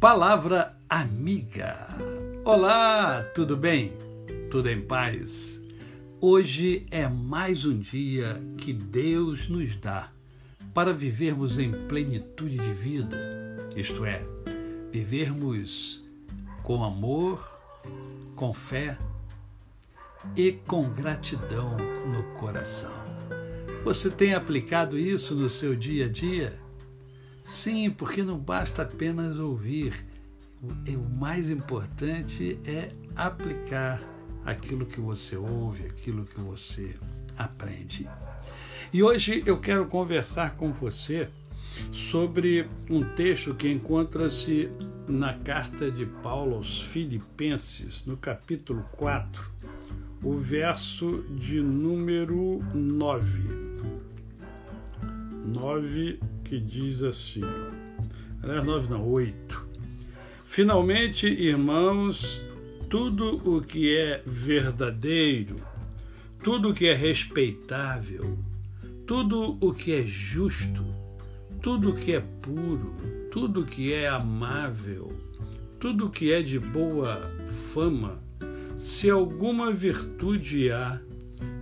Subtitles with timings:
[0.00, 1.86] Palavra amiga.
[2.42, 3.92] Olá, tudo bem?
[4.50, 5.62] Tudo em paz?
[6.18, 10.10] Hoje é mais um dia que Deus nos dá
[10.72, 13.18] para vivermos em plenitude de vida,
[13.76, 14.24] isto é,
[14.90, 16.02] vivermos
[16.62, 17.60] com amor,
[18.34, 18.96] com fé
[20.34, 21.76] e com gratidão
[22.06, 22.94] no coração.
[23.84, 26.69] Você tem aplicado isso no seu dia a dia?
[27.42, 30.06] Sim, porque não basta apenas ouvir.
[30.62, 34.02] O mais importante é aplicar
[34.44, 36.96] aquilo que você ouve, aquilo que você
[37.36, 38.08] aprende.
[38.92, 41.28] E hoje eu quero conversar com você
[41.92, 44.70] sobre um texto que encontra-se
[45.08, 49.50] na carta de Paulo aos Filipenses, no capítulo 4,
[50.22, 53.42] o verso de número 9.
[55.46, 57.42] 9 que diz assim,
[58.42, 59.68] aliás, 9 não, 8.
[60.44, 62.44] Finalmente, irmãos,
[62.88, 65.58] tudo o que é verdadeiro,
[66.42, 68.36] tudo o que é respeitável,
[69.06, 70.84] tudo o que é justo,
[71.62, 72.96] tudo o que é puro,
[73.30, 75.16] tudo o que é amável,
[75.78, 77.30] tudo o que é de boa
[77.72, 78.20] fama,
[78.76, 81.00] se alguma virtude há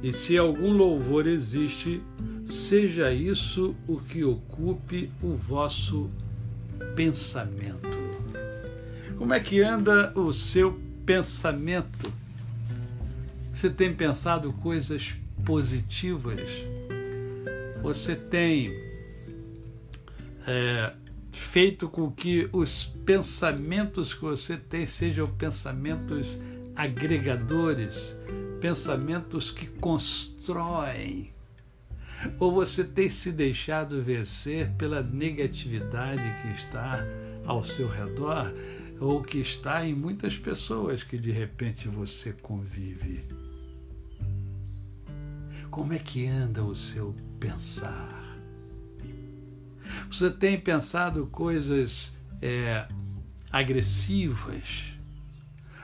[0.02, 2.02] e se algum louvor existe,
[2.46, 6.10] seja isso o que ocupe o vosso
[6.94, 7.98] pensamento.
[9.16, 12.12] Como é que anda o seu pensamento?
[13.52, 16.48] Você tem pensado coisas positivas?
[17.82, 18.72] Você tem
[20.46, 20.92] é,
[21.32, 26.38] feito com que os pensamentos que você tem sejam pensamentos
[26.76, 28.16] agregadores,
[28.60, 31.32] pensamentos que constroem?
[32.38, 37.04] Ou você tem se deixado vencer pela negatividade que está
[37.46, 38.52] ao seu redor
[39.00, 43.24] ou que está em muitas pessoas que de repente você convive?
[45.70, 48.36] Como é que anda o seu pensar?
[50.10, 52.12] Você tem pensado coisas
[52.42, 52.88] é,
[53.50, 54.97] agressivas?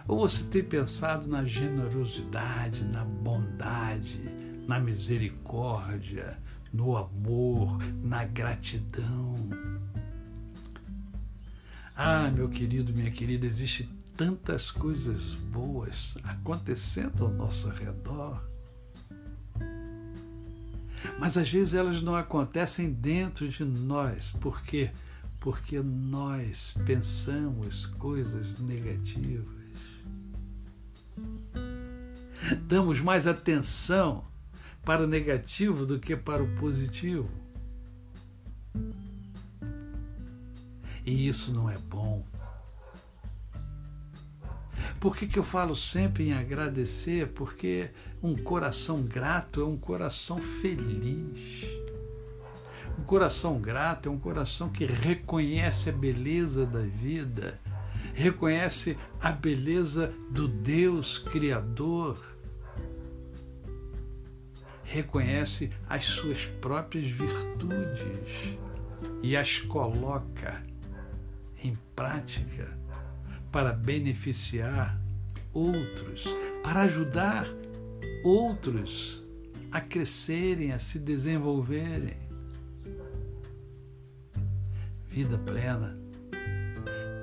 [0.07, 4.21] Ou você tem pensado na generosidade, na bondade,
[4.67, 6.39] na misericórdia,
[6.73, 9.35] no amor, na gratidão.
[11.97, 18.45] Ah, meu querido, minha querida, existe tantas coisas boas acontecendo ao nosso redor.
[21.19, 24.31] Mas às vezes elas não acontecem dentro de nós.
[24.41, 24.91] Por quê?
[25.39, 29.64] Porque nós pensamos coisas negativas.
[32.63, 34.25] Damos mais atenção
[34.85, 37.29] para o negativo do que para o positivo.
[41.05, 42.25] E isso não é bom.
[45.01, 47.29] Por que, que eu falo sempre em agradecer?
[47.29, 47.91] Porque
[48.23, 51.65] um coração grato é um coração feliz.
[52.99, 57.61] Um coração grato é um coração que reconhece a beleza da vida,
[58.15, 62.34] reconhece a beleza do Deus Criador
[64.95, 68.57] reconhece as suas próprias virtudes
[69.25, 70.65] e as coloca
[71.61, 72.79] em prática
[73.51, 75.01] para beneficiar
[75.53, 76.25] outros,
[76.63, 77.45] para ajudar
[78.23, 79.21] outros
[79.73, 82.17] a crescerem, a se desenvolverem.
[85.09, 85.99] Vida plena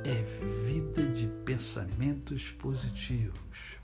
[0.03, 3.80] é vida de pensamentos positivos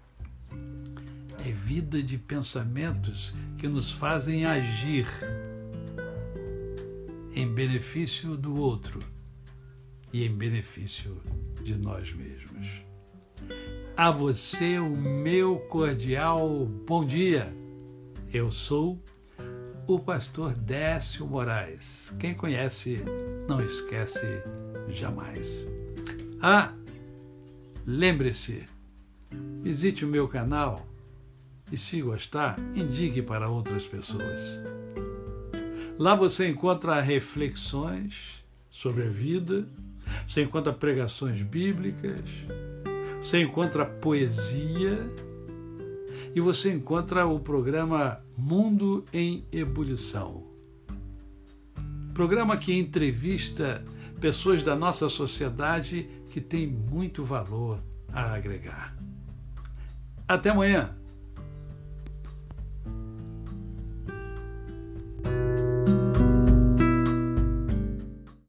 [1.47, 5.07] é vida de pensamentos que nos fazem agir
[7.33, 8.99] em benefício do outro
[10.11, 11.21] e em benefício
[11.63, 12.67] de nós mesmos.
[13.95, 17.55] A você o meu cordial bom dia.
[18.33, 19.01] Eu sou
[19.87, 22.13] o pastor Décio Moraes.
[22.19, 22.97] Quem conhece,
[23.47, 24.43] não esquece
[24.89, 25.65] jamais.
[26.41, 26.73] Ah,
[27.85, 28.65] lembre-se,
[29.63, 30.85] visite o meu canal
[31.71, 34.61] e, se gostar, indique para outras pessoas.
[35.97, 39.67] Lá você encontra reflexões sobre a vida,
[40.27, 42.21] você encontra pregações bíblicas,
[43.21, 44.99] você encontra poesia
[46.35, 50.45] e você encontra o programa Mundo em Ebulição.
[52.13, 53.83] Programa que entrevista
[54.19, 58.95] pessoas da nossa sociedade que têm muito valor a agregar.
[60.27, 60.96] Até amanhã!